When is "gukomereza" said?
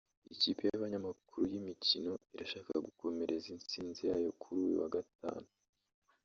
2.87-3.47